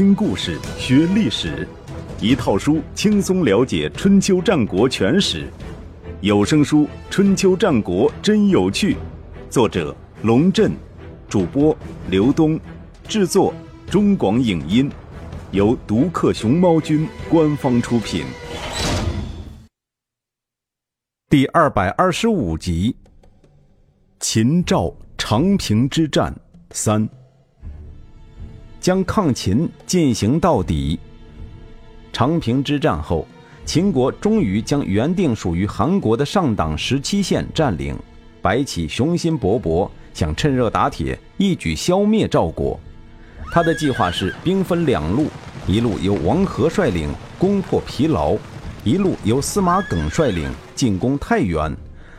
[0.00, 1.68] 听故事学历史，
[2.22, 5.46] 一套书轻松了解春秋战国全史。
[6.22, 8.94] 有声书《春秋战国真有趣》，
[9.50, 10.72] 作者龙震，
[11.28, 11.76] 主播
[12.08, 12.58] 刘东，
[13.06, 13.52] 制作
[13.90, 14.90] 中广影音，
[15.50, 18.24] 由独克熊猫君官方出品。
[21.28, 22.96] 第二百二十五集：
[24.18, 26.34] 秦赵长平之战
[26.70, 27.06] 三。
[28.80, 30.98] 将抗秦进行到底。
[32.12, 33.26] 长平之战后，
[33.64, 37.94] 秦国终于将原定属于韩国的上党十七县占领。
[38.42, 42.80] 白起雄心勃勃，想趁热打铁，一举消灭赵国。
[43.52, 45.26] 他的计划是兵分两路：
[45.66, 48.34] 一路由王和率领攻破疲劳，
[48.82, 51.76] 一路由司马耿率领进攻太原。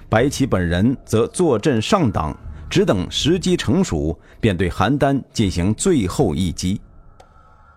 [0.07, 2.37] 白起本人则坐镇上党。
[2.71, 6.79] 只等时机成熟，便对邯郸进行最后一击。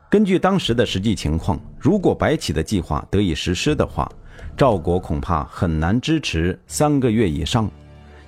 [0.09, 4.09] 根据当时的实际情况，如果白起的计划得以实施的话，
[4.57, 7.69] 赵国恐怕很难支持三个月以上。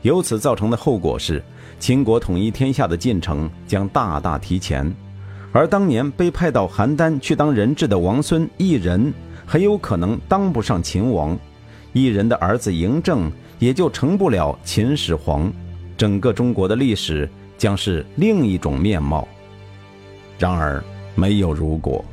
[0.02, 1.41] 由此造成的后果是，
[1.78, 4.92] 秦国统一天下的进程将大大提前。
[5.52, 9.14] 而当年被派到邯郸去当人质的王孙异人，
[9.46, 11.36] 很有可能当不上秦王；
[11.92, 15.48] 异人的儿子嬴政也就成不了秦始皇。
[15.97, 19.27] 整个中国的历史将是另一种面貌。
[20.38, 20.83] 然而，
[21.14, 22.05] 没有如果。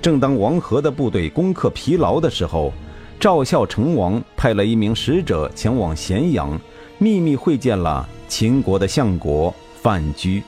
[0.00, 2.72] 正当王和的部队攻克疲劳的时候，
[3.18, 6.58] 赵孝成王派了一名使者前往咸阳，
[6.96, 10.42] 秘密会见了秦国的相国范雎。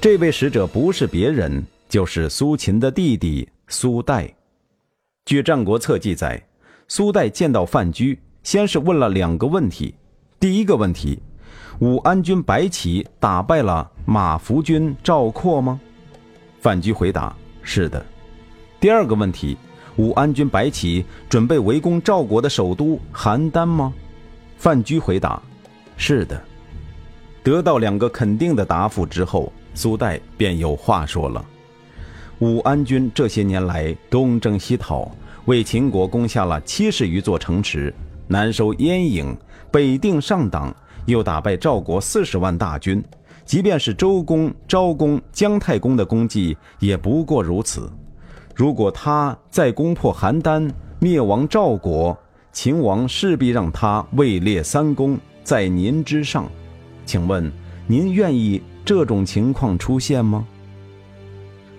[0.00, 4.34] 这位使者不是别人，就是苏秦的弟弟苏代。
[5.26, 6.42] 据《战国策》记载，
[6.88, 9.94] 苏代见到范雎，先是问了两个问题。
[10.40, 11.18] 第一个问题。
[11.80, 15.80] 武安君白起打败了马服君赵括吗？
[16.60, 18.04] 范雎回答：“是的。”
[18.78, 19.56] 第二个问题：
[19.96, 23.92] 武安君白起准备围攻赵国的首都邯郸吗？
[24.56, 25.42] 范雎回答
[25.96, 26.40] ：“是的。”
[27.42, 31.44] 得到两个肯定的答复之后，苏代便有话说了
[32.38, 35.10] ：“武安君这些年来东征西讨，
[35.46, 37.92] 为秦国攻下了七十余座城池，
[38.28, 39.36] 南收燕郢，
[39.72, 40.72] 北定上党。”
[41.06, 43.02] 又打败赵国四十万大军，
[43.44, 47.90] 即便是周公、昭公、姜太公的功绩也不过如此。
[48.54, 50.70] 如果他再攻破邯郸，
[51.00, 52.16] 灭亡赵国，
[52.52, 56.48] 秦王势必让他位列三公，在您之上。
[57.04, 57.52] 请问，
[57.86, 60.46] 您愿意这种情况出现吗？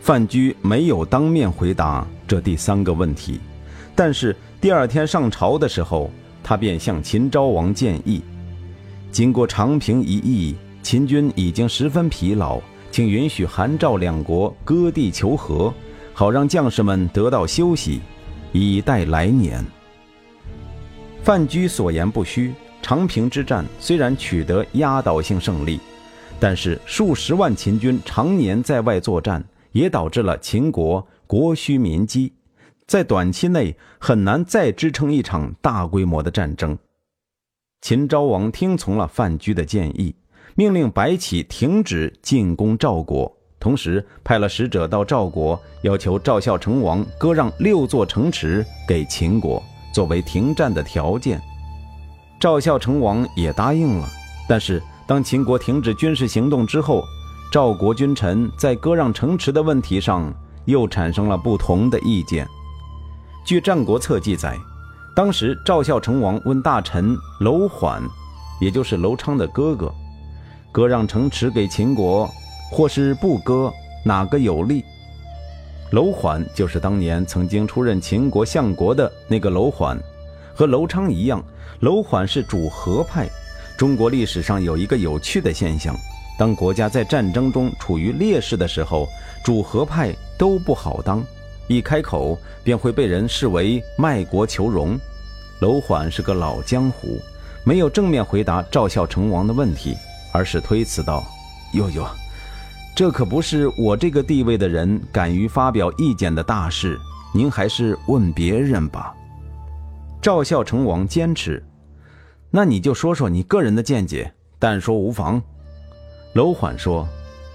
[0.02, 3.40] 范雎没有当面回答这第三个问题，
[3.96, 6.12] 但是第二天上朝的时候，
[6.44, 8.22] 他便向秦昭王建议。
[9.16, 10.54] 经过长平一役，
[10.84, 12.60] 秦军已经十分疲劳，
[12.92, 15.74] 请允许韩赵两国割地求和，
[16.14, 18.02] 好让将士们得到休息，
[18.52, 19.64] 以待来年。
[21.24, 25.80] 范雎所言不虚，长平之战虽然取得压倒性胜利，
[26.38, 32.34] 但是数十万秦军常年在外作战，也导致了秦国国虚民饥，
[32.86, 36.78] 在短期内很难再支撑一场大规模的战争。
[37.86, 40.16] 秦昭王听从了范雎的建议，
[40.56, 49.62] 命令白起停止进攻赵国，同时派了使者到赵国，要求赵孝成王割让六座城池给秦国，
[49.94, 51.40] 作为停战的条件。
[52.40, 54.10] 赵孝成王也答应了。
[54.50, 57.04] 但是，当秦国停止军事行动之后，
[57.52, 60.34] 赵国君臣在割让城池的问题上
[60.66, 62.48] 又产生了不同的意见。
[63.46, 64.58] 据《战国策》记载。
[65.16, 68.04] 当时赵孝成王问大臣楼缓，
[68.60, 69.90] 也就是楼昌的哥哥，
[70.74, 72.30] 割让城池给秦国，
[72.70, 73.72] 或是不割，
[74.04, 74.84] 哪个有利？
[75.92, 79.98] 楼缓就是当年曾经出任秦国相国的那个楼缓，
[80.54, 81.42] 和楼昌一样，
[81.80, 83.26] 楼缓是主和派。
[83.78, 85.96] 中国历史上有一个有趣的现象：
[86.38, 89.08] 当国家在战争中处于劣势的时候，
[89.46, 91.24] 主和派都不好当。
[91.68, 94.98] 一开口便会被人视为卖国求荣。
[95.60, 97.20] 娄缓是个老江湖，
[97.64, 99.96] 没有正面回答赵孝成王的问题，
[100.34, 101.24] 而是推辞道
[101.74, 102.08] ：“哟哟，
[102.96, 107.00] 这可不是我这个地位的人敢于发表意见的大事，
[107.34, 109.16] 您还是问别人吧。”
[110.22, 111.64] 赵孝成王坚持
[112.52, 115.42] ：“那你就说说你个人的见解，但说无妨。”
[116.36, 117.08] 娄缓说：“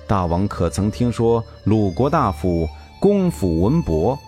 [0.08, 2.66] 大王可曾听说鲁国大夫？”
[3.00, 4.19] 公府文伯，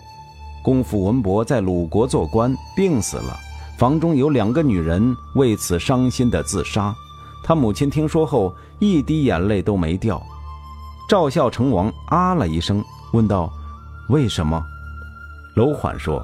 [0.63, 3.37] 公府文伯在鲁国做官，病死了。
[3.77, 6.91] 房中有两个女人为此伤心的自杀。
[7.43, 10.19] 他母亲听说后，一滴眼泪都没掉。
[11.07, 13.47] 赵孝成王啊了一声，问道
[14.09, 14.59] ：“为什么？”
[15.55, 16.19] 楼缓说：“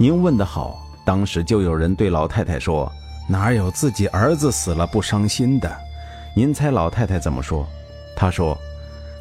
[0.00, 0.74] 您问得好。
[1.04, 2.90] 当时就有人对老太太说
[3.30, 5.70] ：‘哪有自己儿子死了不伤心的？’
[6.34, 7.64] 您猜老太太怎么说？
[8.16, 8.58] 她说：‘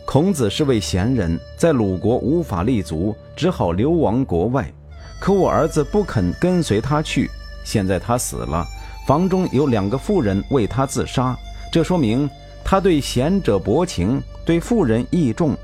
[0.06, 4.72] 孔子是位贤人，在鲁国无法立足，只好流亡国外。
[5.20, 7.30] 可我儿子不肯跟随他去，
[7.64, 8.66] 现在他死了，
[9.08, 11.36] 房中有两个妇人为他自杀，
[11.72, 12.30] 这说明
[12.64, 15.56] 他对贤者薄情，对妇人义重。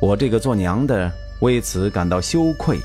[0.00, 1.10] 我这个做娘的
[1.40, 2.78] 为此感到羞愧。’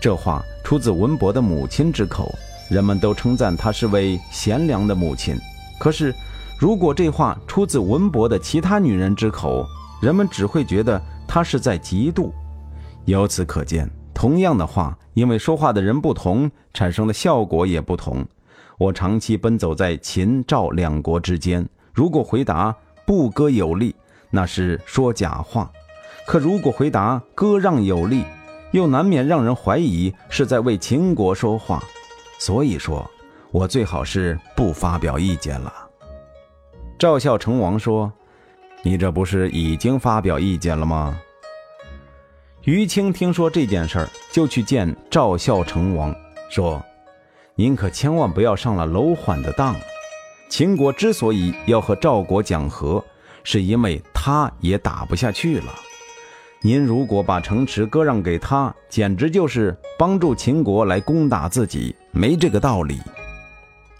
[0.00, 2.32] 这话。”出自文伯的母亲之口，
[2.70, 5.36] 人们都称赞她是位贤良的母亲。
[5.78, 6.14] 可是，
[6.56, 9.66] 如果这话出自文伯的其他女人之口，
[10.02, 12.32] 人们只会觉得他是在嫉妒。
[13.04, 18.26] 由此可见，同样的话，因为说话的人不同，产生的效果也不同。
[18.78, 22.74] 我长期奔走在秦赵两国之间，如果回答
[23.06, 23.94] 不割有利，
[24.28, 25.70] 那是说假话；
[26.26, 28.24] 可如果回答割让有利，
[28.72, 31.80] 又难免让人怀疑是在为秦国说话，
[32.40, 33.08] 所以说，
[33.52, 35.72] 我最好是不发表意见了。
[36.98, 38.12] 赵孝成王说
[38.82, 41.18] ：“你这不是已经发表意见了吗？”
[42.64, 46.14] 于青听说这件事儿，就去见赵孝成王，
[46.48, 46.80] 说
[47.56, 49.74] ：“您可千万不要上了楼缓的当。
[50.48, 53.04] 秦国之所以要和赵国讲和，
[53.42, 55.72] 是因为他也打不下去了。”
[56.64, 63.00] 您如果把城池割让给他，简直就是帮助秦国来攻打自己，没这个道理。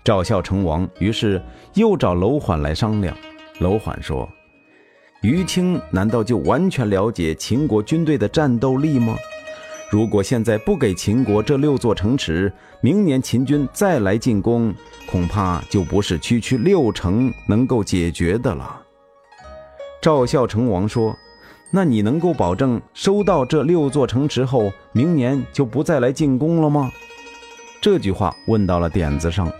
[0.04, 1.42] 赵孝成王于是
[1.74, 3.16] 又找楼缓来商量。
[3.58, 4.28] 楼缓说
[5.22, 9.16] ：“于青难道就完全了解秦国军队的战斗力吗？
[9.90, 14.74] 如果现在不给秦国这六座城池，明年秦军再来进攻，
[15.10, 18.82] 恐怕就不是区区六城能够解决的了。”
[20.02, 21.16] 赵孝成王说。
[21.74, 26.92] 那你能够保证收到这六座城池后，明年就不再来进攻了吗？
[27.80, 29.50] 这句话问到了点子上，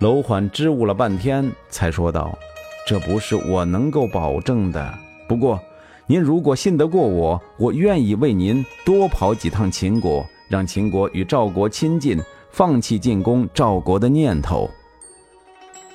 [0.00, 2.38] 楼缓支吾了半天，才说道
[2.86, 4.94] ：“这不是我能够保证的。
[5.26, 5.60] 不过，
[6.06, 12.16] 您如果信得过我，我愿意为您多跑几趟秦国，让秦国与赵国亲近，
[12.52, 14.70] 放弃进攻赵国的念头。”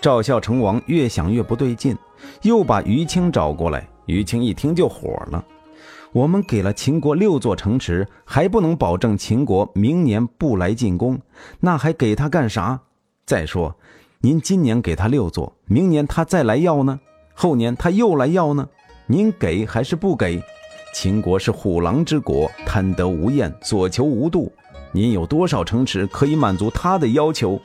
[0.01, 1.97] 赵孝成王越想越不对劲，
[2.41, 3.87] 又把于青找过来。
[4.07, 5.45] 于青一听就火了
[6.11, 11.17] ：“我们给了秦国六座城池，还不能保证秦国明年不来进攻，
[11.61, 12.81] 那还给他干啥？
[13.25, 13.73] 再说，
[14.23, 16.99] 您今年给他六座，明年他再来要呢？
[17.33, 18.69] 后年他又来要呢？
[19.07, 20.39] 您给还是不给？
[20.93, 24.53] 秦国是虎狼之国，贪得无厌，所求无度。
[24.91, 27.59] 您有多少城池可以满足他的要求？”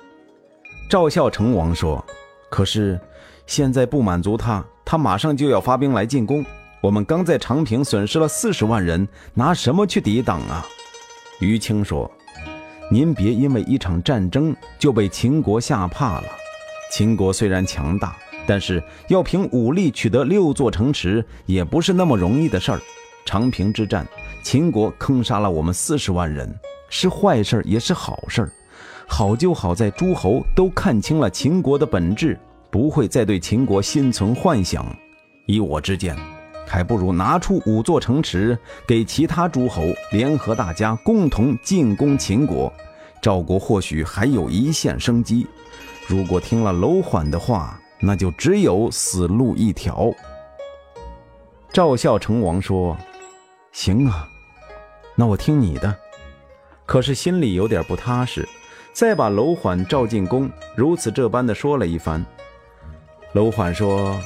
[0.88, 2.02] 赵孝成王说
[2.48, 2.98] ：“可是
[3.46, 6.42] 现在不满足他。”他马上就要发兵来进攻，
[6.80, 10.64] 我们刚在长平损失了四十万人，拿什么去抵挡啊？
[11.38, 12.10] 于青说
[12.90, 16.28] ：“您别因为一场战争就被秦国吓怕了。
[16.90, 18.16] 秦国虽然强大，
[18.46, 22.80] 但是要凭武力取得六座城池也不是那么容易的事儿。
[23.24, 24.06] 长平之战，
[24.42, 26.52] 秦国坑杀了我们四十万人，
[26.88, 28.52] 是坏事也是好事儿。
[29.06, 32.38] 好就好在诸侯都看清了秦国的本质。”
[32.68, 34.84] 不会再对秦国心存幻想，
[35.46, 36.14] 依我之见，
[36.66, 42.70] 还不如拿出五座城池给其他诸侯联合大家共同进攻秦国，
[43.22, 45.46] 赵国或许还有一线生机。
[46.06, 50.12] 如果听了楼缓的话，那就只有死路一条。
[51.72, 52.96] 赵孝成王说
[53.72, 54.28] ：“行啊，
[55.16, 55.94] 那我听你的。”
[56.86, 58.48] 可是心里有点不踏实，
[58.92, 62.24] 再把楼缓召进宫，如此这般的说了一番。
[63.32, 64.16] 楼缓说：“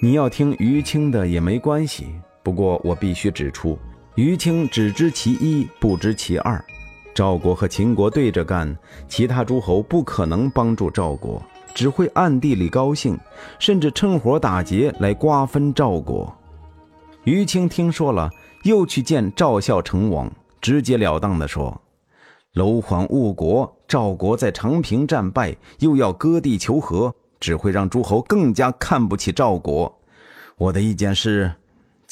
[0.00, 3.78] 你要听于青的也没关系，不过我必须指出，
[4.14, 6.64] 于青只知其一，不知其二。
[7.14, 8.76] 赵国和秦国对着干，
[9.08, 11.40] 其他诸侯不可能帮助赵国，
[11.74, 13.18] 只会暗地里高兴，
[13.58, 16.34] 甚至趁火打劫来瓜分赵国。”
[17.24, 18.28] 于青听说了，
[18.64, 20.30] 又去见赵孝成王，
[20.60, 21.80] 直截了当地说
[22.54, 30.00] ：“楼缓误国，赵国在长平战败，又要割地求和。”只会让诸侯更加看不起赵国。
[30.56, 31.52] 我的意见是，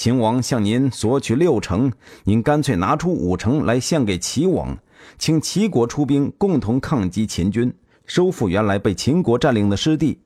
[0.03, 1.93] 秦王向您索取六成，
[2.25, 4.77] 您干脆拿出五成来献给齐王，
[5.17, 7.73] 请齐国出兵共同抗击秦军，
[8.05, 10.19] 收复原来被秦国占领的失地。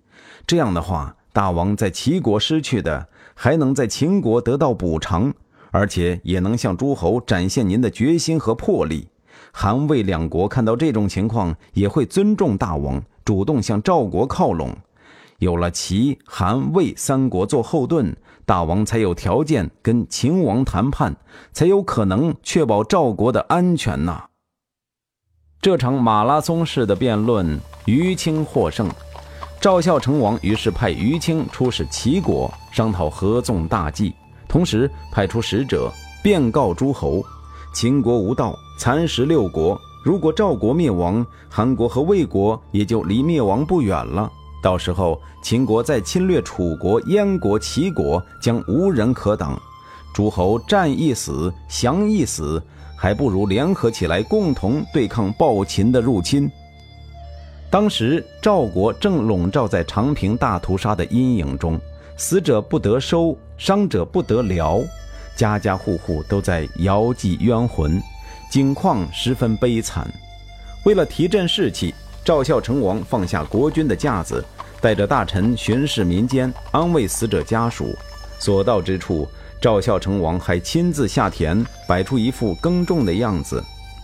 [0.46, 5.30] 这样的话，大王在齐国失去的，还能在秦国得到补偿，
[5.70, 9.06] 而且也能向诸侯展现您的决心和魄力。
[9.52, 14.74] 韩魏两国看到这种情况，也会尊重大王，主动向赵国靠拢。
[15.38, 18.16] 有了齐、韩、魏三国做后盾，
[18.46, 21.16] 大王才有条件跟秦王谈判，
[21.52, 24.22] 才有可能确保赵国的安全呐。
[25.60, 28.88] 这场马拉松式的辩论，于清获胜。
[29.60, 34.14] 赵孝成王于是派于清出使齐国，商讨合纵大计，
[34.46, 35.90] 同时派出使者
[36.22, 37.24] 便告诸侯：
[37.74, 39.76] 秦国无道，蚕食六国。
[40.04, 44.30] 如果赵国灭亡，韩国和魏国也就离灭亡不远了。
[44.62, 49.60] 到时候，秦国再侵略楚国、燕国、齐国，将无人可挡。
[50.14, 52.62] 诸侯战一死，降一死，
[52.96, 56.50] 还不如联合起来，共同对抗暴秦的入侵。
[57.70, 61.78] 当时赵国正笼罩在长平大屠杀的阴影中，
[62.16, 64.80] 死者不得收，伤者不得疗，
[65.36, 68.00] 家家户户都在遥祭冤魂。
[68.50, 70.08] 景况十分悲惨，
[70.84, 71.92] 为了提振士气，
[72.26, 74.44] 赵孝成王放下国君的架子，
[74.80, 77.94] 带着大臣巡视民间，安慰死者家属。
[78.40, 79.28] 所到之处，
[79.60, 83.62] 赵孝成王还亲自下田，摆出一副耕种的样子，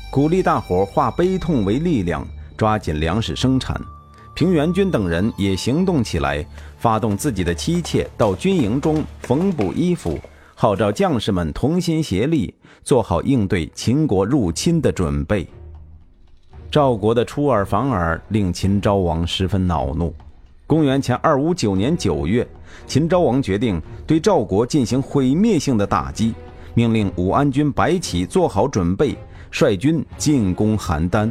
[0.08, 2.24] 鼓励大伙化悲痛为力量，
[2.56, 3.76] 抓紧粮食生产。
[4.34, 6.46] 平原君等人也行动起来，
[6.78, 10.16] 发动自己的妻妾到军营中缝补衣服。
[10.54, 15.44] 号召将士们同心协力，做好应对秦国入侵的准备。
[16.72, 20.14] 赵国的出尔反尔令秦昭王十分恼怒。
[20.66, 22.48] 公元前二五九年九月，
[22.86, 26.32] 秦昭王决定对赵国进行毁灭性的打击，
[26.72, 29.14] 命令武安君白起做好准备，
[29.50, 31.30] 率军进攻邯郸。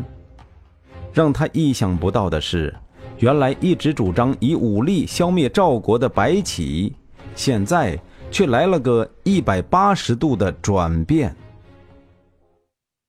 [1.11, 2.71] 让他意想不到的是，
[3.17, 6.93] 原来一直主张以武力消灭赵国的白起，
[7.35, 7.99] 现在。
[8.33, 11.35] 却来了个一百八十度的转变。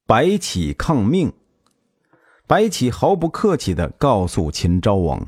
[0.04, 1.32] 白起抗命，
[2.52, 5.26] 白起毫不客气地告诉秦昭王：“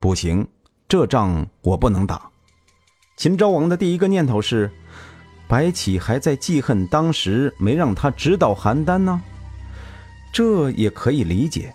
[0.00, 0.48] 不行，
[0.88, 2.28] 这仗我不能打。”
[3.16, 4.68] 秦昭王的第一个念头是：
[5.46, 9.22] 白起还在记恨当时没让他直捣邯郸呢。
[10.32, 11.72] 这也可以理解，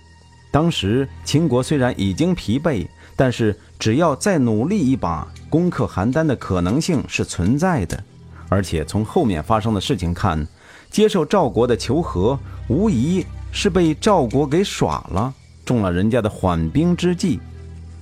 [0.51, 2.86] 当时秦国虽然已经疲惫。
[3.15, 8.03] 但是，只要再努力一把，攻克邯郸的可能性是存在的。
[8.50, 10.46] 而且从后面发生的事情看，
[10.91, 15.33] 接受赵国的求和，无疑是被赵国给耍了，
[15.63, 17.39] 中了人家的缓兵之计。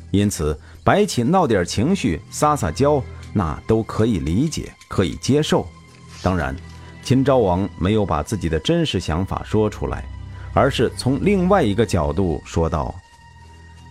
[0.10, 5.68] 因此，白起闹点情绪、撒撒娇，那都可以理解，可以接受。
[6.24, 6.56] 当然，
[7.04, 10.04] 秦昭王没有把自己的真实想法说出来，
[10.56, 12.94] 而是从另外一个角度说道。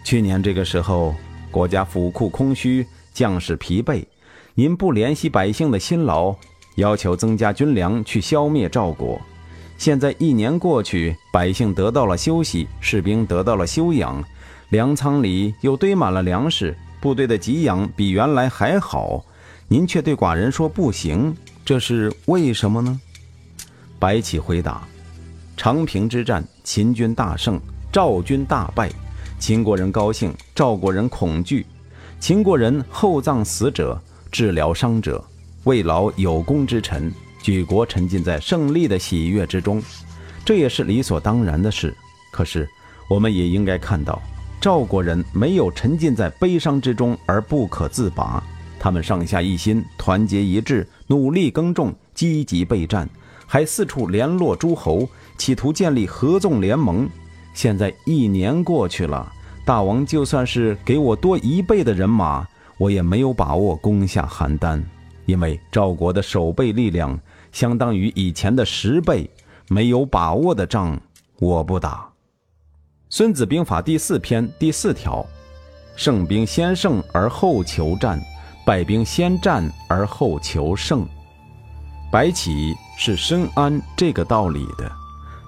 [0.02, 1.14] 去年这个时候，
[1.48, 4.04] 国家府库空虚，将士疲惫，
[4.56, 6.34] 您不怜惜百姓的辛劳，
[6.74, 9.20] 要求增加军粮去消灭赵国。
[9.82, 14.22] 现在一年过去，百姓得到了休息，士兵得到了休养，
[14.68, 19.24] 粮仓里又堆满了粮食，部队的给养比原来还好，
[19.66, 23.00] 您却对寡人说不行，这是为什么呢？
[23.98, 24.86] 白起回答：
[25.56, 27.60] 长平之战，秦军大胜，
[27.90, 28.88] 赵军大败。
[29.40, 31.66] 秦国人高兴，赵国人恐惧。
[32.20, 35.24] 秦国人厚葬死者，治疗伤者，
[35.64, 37.12] 慰劳有功之臣，
[37.42, 39.82] 举国沉浸在胜利的喜悦之中，
[40.44, 41.94] 这也是理所当然的事。
[42.30, 42.68] 可是，
[43.08, 44.22] 我们也应该看到，
[44.60, 48.42] 赵国人没有沉浸在悲伤之中而不可自拔，
[48.78, 53.08] 他们上下一心，团结一致，努力耕种，积极备战，
[53.46, 57.08] 还四处联络诸侯，企图建立合纵联盟。
[57.52, 59.30] 现在一年过去了，
[59.64, 62.46] 大王就算是给我多一倍的人马，
[62.78, 64.82] 我也没有把握攻下邯郸，
[65.26, 67.18] 因为赵国的守备力量
[67.52, 69.30] 相当于以前的十倍，
[69.68, 70.98] 没有把握的仗
[71.38, 71.96] 我不打。
[73.08, 75.24] 《孙子兵法》第四篇第四条：
[75.94, 78.20] 胜兵先胜而后求战，
[78.64, 81.06] 败兵先战而后求胜。
[82.10, 84.90] 白起是深谙这个道理的。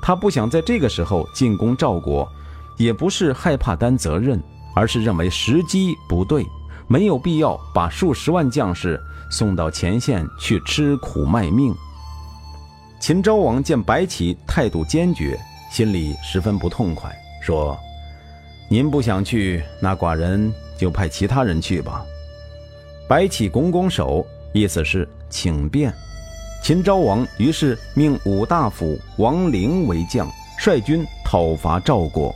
[0.03, 2.31] 他不想在这个时候进攻赵国，
[2.77, 4.43] 也不是害怕担责任，
[4.75, 6.47] 而是认为时机不对，
[6.87, 11.75] 没有必要把数十万将士送到前线去吃苦卖命。
[13.05, 15.39] 秦昭王见白起态度坚决，
[15.71, 17.79] 心里十分不痛快，说
[18.67, 22.03] ：“您不想去，那寡人就派其他人去吧。”
[23.07, 25.93] 白起拱拱手，意思是请便。
[26.63, 32.35] 秦昭王于是命武大夫王陵为将，率军讨伐赵国。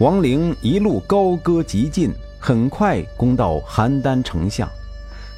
[0.00, 4.70] 王陵一路高歌急进，很快攻到邯郸城下。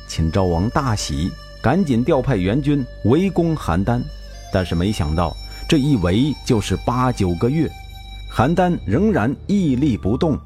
[0.09, 1.31] 秦昭王大喜，
[1.63, 4.03] 赶紧调派援军围攻邯郸。
[4.53, 5.35] 但是没想到，
[5.69, 7.71] 这一围就是八九个月，
[8.31, 10.39] 邯郸仍然屹立不动，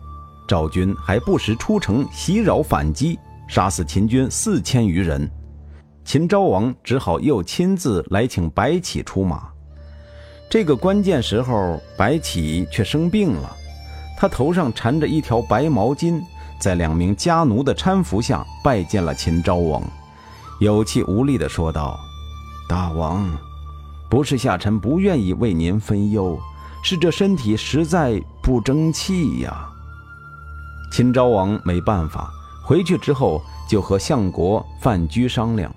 [0.46, 3.18] 赵军还不时出城袭扰反击。
[3.48, 5.28] 杀死秦军四千余人。
[6.04, 9.48] 秦昭王只好又亲自来请白起出马。
[10.48, 13.56] 这个关键时候，白起却生病了，
[14.16, 16.20] 他头上缠着一条白毛巾，
[16.60, 19.82] 在两名家奴的搀扶下拜见了秦昭王，
[20.58, 21.98] 有气无力地说道
[22.68, 23.28] ：“大王，
[24.08, 26.38] 不是下臣不愿意为您分忧，
[26.82, 29.68] 是这身体实在不争气呀。”
[30.92, 32.30] 秦昭王没办法，
[32.64, 35.74] 回去之后就和相国范雎商量，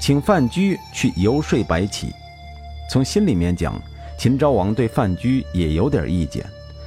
[0.00, 2.12] 请范雎去游说白起。
[2.90, 3.74] 从心里面讲。
[4.18, 6.44] 秦昭王对范雎也有点意见。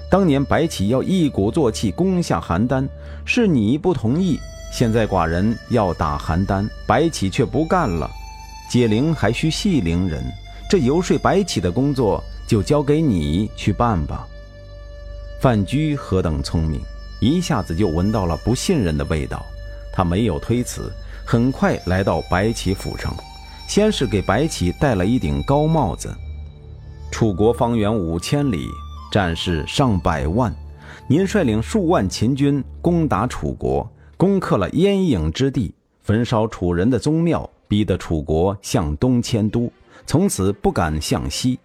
[0.07, 2.87] 当年白起要一鼓作气攻下邯郸，
[3.25, 4.39] 是你不同意。
[4.73, 8.09] 现在寡人要打邯郸，白起却不干了。
[8.67, 10.23] 解铃还需系铃人，
[10.67, 14.27] 这游说白起的工作就交给你去办吧。
[15.39, 16.81] 范雎何等聪明，
[17.21, 19.45] 一下子就闻到了不信任的味道。
[19.93, 20.91] 他没有推辞，
[21.23, 23.15] 很快来到白起府上，
[23.67, 26.11] 先是给白起戴了一顶高帽子。
[27.11, 28.67] 楚国方圆五千里，
[29.11, 30.51] 战士上百万。
[31.05, 33.87] 您率领数万秦军攻打楚国，
[34.23, 39.69] 攻克了燕影之地，焚烧楚人的宗庙，逼得楚国向东迁都，
[40.05, 41.59] 从此不敢向西。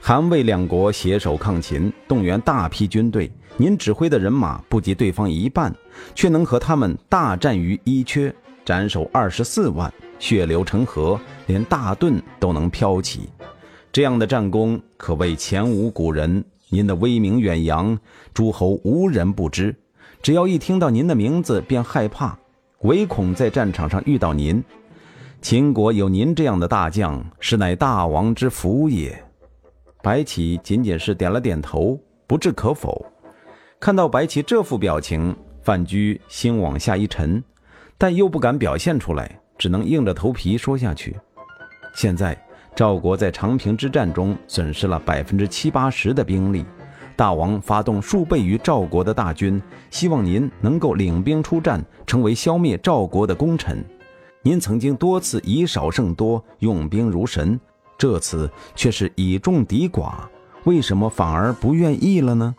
[0.00, 5.70] 韩魏两国携手抗秦，动员大批军队，您指挥的人马不及对方一半，
[6.14, 8.32] 却能和他们大战于伊阙，
[8.64, 13.28] 斩首二十四万，血流成河，连大盾都能飘起。
[13.92, 17.98] 这样的战功可谓前无古人，您的威名远扬，
[18.32, 19.76] 诸侯无人不知。
[20.22, 22.38] 只要一听到您的名字便害怕，
[22.82, 24.62] 唯恐在战场上遇到您。
[25.40, 29.20] 秦国有您这样的大将，实乃大王之福也。
[30.00, 31.98] 白起仅仅是点了点头，
[32.28, 33.04] 不置可否。
[33.80, 37.42] 看到白起这副表情，范雎心往下一沉，
[37.98, 41.16] 但又不敢表现出来，只能硬着头皮说下去。
[41.94, 42.40] 现在。
[42.74, 46.64] 赵国在长平之战中损失了百分之七八十的兵力，
[47.16, 53.84] 大王发动数倍于赵国的大军，希望您能够领兵出战，成为消灭赵国的功臣。
[54.42, 57.58] 您曾经多次以少胜多，用兵如神，
[57.96, 60.14] 这次却是以众敌寡，
[60.64, 62.54] 为什么反而不愿意了呢？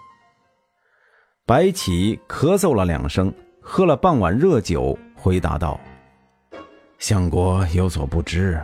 [1.46, 5.78] 白起咳嗽了两声，喝了半碗热酒，回答道
[7.00, 8.64] ：“相国有所不知。”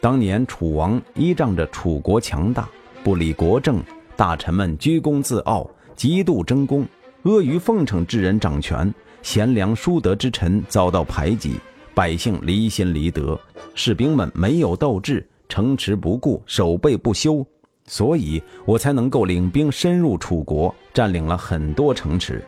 [0.00, 2.68] 当年楚王依仗着楚国强大，
[3.04, 3.80] 不理国政，
[4.22, 6.86] 大臣们居功自傲，极度争功，
[7.24, 11.56] 阿谀奉承之人掌权，贤良淑德之臣遭到排挤，
[11.92, 13.36] 百姓离心离德，
[13.74, 17.44] 士兵们没有斗志，城池不顾，守备不修，
[17.88, 22.40] 所以我才能够领兵深入楚国，占领了很多城池。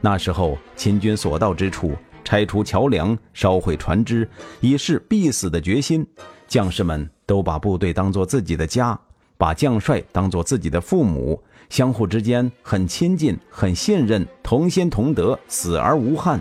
[0.00, 1.92] 那时候秦军所到之处，
[2.24, 4.26] 拆除桥梁，烧毁船只，
[4.62, 6.06] 以示必死的决心。
[6.46, 8.98] 将士们都把部队当作自己的家，
[9.38, 16.38] 把将帅当做自己的父母，相互之间很亲近、很信任，同心同德，死而无憾。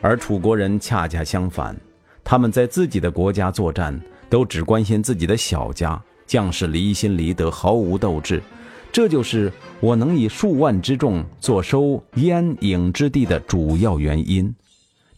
[0.00, 1.76] 而楚国人恰恰相反，
[2.24, 4.00] 他们在自己的国家作战，
[4.30, 8.42] 都只关心自己的小家，将士离心离德，毫无斗志。
[8.90, 14.54] 这就是我能以数万之众坐收燕郢之地的主要原因。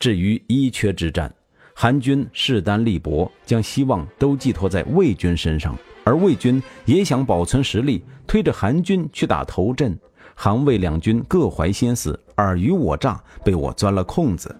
[0.00, 1.32] 至于伊阙之战，
[1.74, 5.78] 韩军势单力薄，将希望都寄托在魏军身上，
[6.09, 9.94] 而魏军也想保存实力，推着韩军去打头阵。
[10.35, 14.57] 韩魏两军各怀心思，尔虞我诈，被我钻了空子，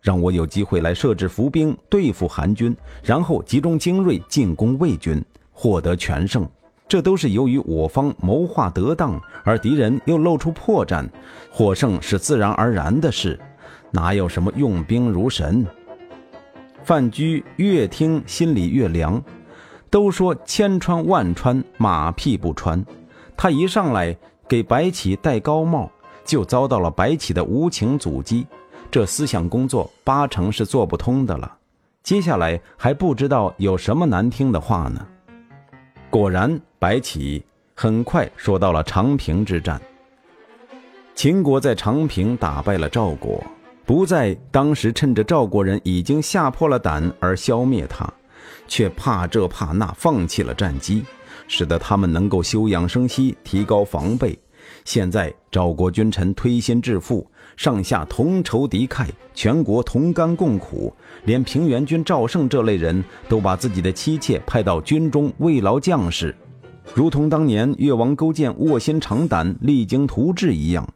[0.00, 6.48] 让我有机会来设置伏兵对付韩军，然后集中精锐进攻魏军，获得全胜。
[6.88, 11.06] 这都是由于我方谋划得当，而敌人又露出破绽，
[11.50, 13.38] 获胜是自然而然的事，
[13.90, 15.66] 哪有什么用兵如神？
[16.84, 19.22] 范雎越听心里越凉，
[19.90, 22.84] 都说千穿万穿，马屁不穿。
[23.36, 24.16] 他一上来
[24.48, 25.90] 给白起戴高帽，
[26.24, 28.46] 就遭到了白起的无情阻击。
[28.90, 31.56] 这思想工作八成是做不通的了。
[32.02, 35.06] 接下来还不知道有什么难听的话呢。
[36.10, 37.44] 果然，白起
[37.74, 39.80] 很快说到了长平之战。
[41.14, 43.42] 秦国在长平打败了赵国。
[43.84, 48.04] 不再当时趁着赵国人已经吓破了胆而消灭他，
[48.66, 51.04] 却怕这怕那放弃了战机，
[51.48, 54.38] 使得他们能够休养生息，提高防备。
[54.84, 60.92] 现在赵国君臣推心置腹，上下同仇敌忾，全国同甘共苦，
[61.24, 66.34] 连平原君赵胜这类人都把自己的妻妾派到军中慰劳将士，
[66.94, 70.86] 如同当年越王勾践卧薪尝胆，励精图治一样。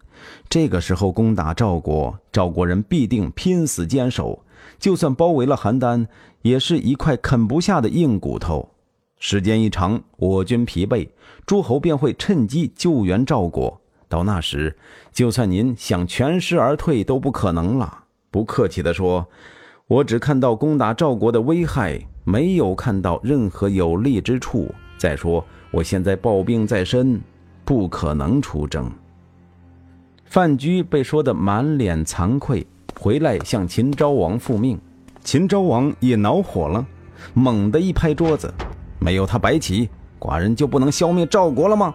[0.48, 4.42] 这个时候攻打赵国，赵国人必定拼死坚守。
[4.78, 6.06] 就算包围了邯郸，
[6.42, 8.70] 也是一块啃不下的硬骨头。
[9.18, 11.08] 时间一长，我军疲惫，
[11.44, 13.80] 诸侯便会趁机救援赵国。
[14.08, 14.76] 到那时，
[15.12, 18.04] 就算您想全师而退都不可能了。
[18.30, 19.26] 不客气地说，
[19.86, 24.74] 我只看到攻打赵国的危害，没有看到任何有利之处。
[24.96, 27.20] 再说，我现在抱病在身，
[27.64, 28.90] 不可能出征。
[30.24, 32.66] 范雎被说得满脸惭愧，
[33.00, 34.78] 回来向秦昭王复命。
[35.24, 36.86] 秦昭王也恼火了，
[37.32, 38.52] 猛地一拍桌子。
[38.98, 41.94] 没有他白起，寡人就不能消灭赵国了吗？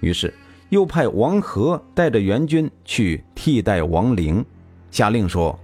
[0.00, 0.34] 于是
[0.68, 4.44] 又派王和带着援军去替代王陵，
[4.90, 5.58] 下令说：“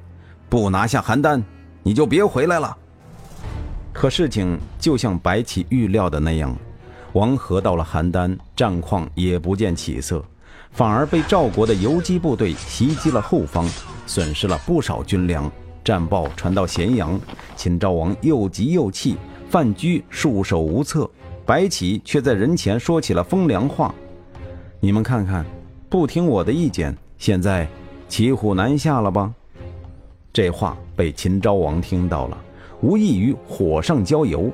[0.49, 1.43] 不拿下邯郸，
[1.83, 2.75] 你就别回来了。”
[3.93, 6.57] 可事情就像白起预料的那样，
[7.13, 10.25] 王和到了邯郸，战况也不见起色，
[10.71, 13.69] 反而被赵国的游击部队袭击了后方，
[14.07, 15.51] 损失了不少军粮。
[15.83, 17.19] 战报传到咸阳，
[17.57, 19.17] 秦昭王又急又气。
[19.49, 21.11] 范雎束手无策，
[21.45, 23.93] 白起却在人前说起了风凉话
[24.79, 25.45] ：“你们看看，
[25.89, 27.67] 不听我的意见，现在
[28.09, 29.35] 骑虎难下了吧？”
[30.33, 32.39] 这话被秦昭王听到了，
[32.81, 34.53] 无异于火上浇油。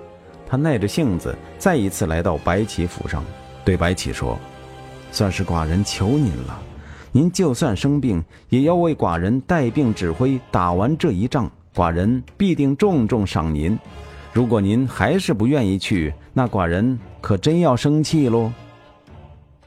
[0.48, 3.22] 他耐着性子，再一次来到白起府上，
[3.66, 4.38] 对白起说
[5.10, 6.62] ：“算是寡人求您了，
[7.12, 13.78] 您就算生病，也要为寡人带病指挥，打完这一仗，寡人必定重重赏您。”
[14.32, 18.52] 如果您还是不愿意去，那寡人可真要生气喽！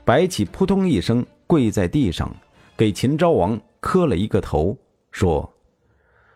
[0.05, 2.31] 白起扑通一声跪在地上，
[2.77, 4.77] 给秦昭王磕了一个头，
[5.11, 5.51] 说：“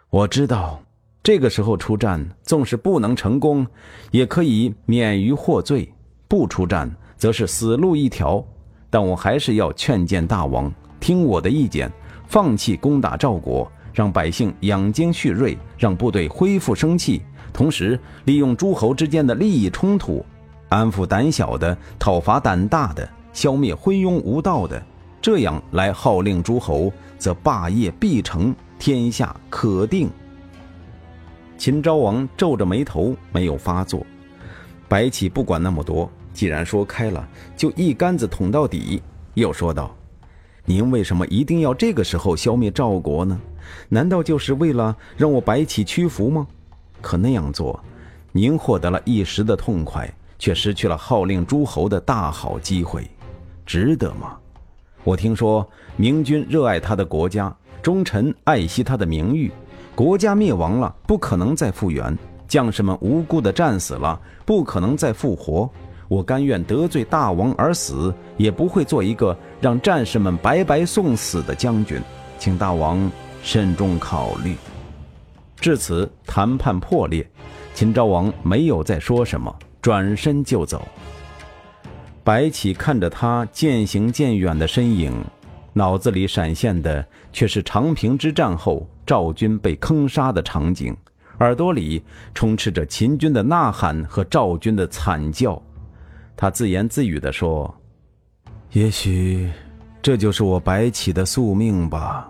[0.09, 0.81] 我知道，
[1.21, 3.67] 这个时候出战，纵使不能成功，
[4.09, 5.87] 也可以免于获罪；
[6.27, 8.43] 不出战，则是死路一条。
[8.93, 11.91] 但我还是要劝谏大王，听我的意见，
[12.27, 17.19] 放弃攻打赵国，让百姓养精蓄锐，让部队恢复生气。”
[17.51, 20.23] 同时，利用诸侯之间的利益冲突，
[20.69, 24.79] 安抚胆小的，讨伐胆大的，消灭昏庸无道的，
[25.19, 30.07] 这样来号令诸侯，则霸业必成，天下可定。
[31.57, 34.05] 秦昭王皱着眉头，没有发作。
[34.87, 39.01] 白起不管那么多，既然说开了，就一竿子捅到底。
[39.35, 39.95] 又说道
[40.65, 43.39] ：“您为什么一定要这个时候消灭赵国呢？
[43.89, 46.45] 难道就是为了让我白起屈服吗？”
[47.01, 47.79] 可那样做，
[48.31, 53.09] 您获得了一时的痛快，却失去了号令诸侯的大好机会，
[53.65, 54.37] 值得吗？
[55.03, 55.67] 我听说
[55.97, 59.51] 明君热爱他的国家，忠臣爱惜他的名誉。
[59.95, 62.15] 国家灭亡了，不可能再复原；
[62.47, 65.69] 将士们无辜的战死了，不可能再复活。
[66.13, 71.99] 我甘愿得罪大王而死，也不会做一个让战士们白白送死的将军。
[72.37, 74.55] 请大王慎重考虑。
[75.55, 77.27] 至此，谈判破裂。
[77.73, 80.87] 秦昭王没有再说什么，转身就走。
[82.23, 85.11] 白起看着他渐行渐远的身影，
[85.73, 90.95] 脑子里闪现的却是长平之战后赵军被坑杀的场景，
[91.39, 92.03] 耳朵里
[92.35, 95.59] 充斥着秦军的呐喊和赵军的惨叫。
[96.35, 97.73] 他自言自语地说
[98.73, 99.49] ：“也许，
[100.01, 102.29] 这就是我白起的宿命吧。”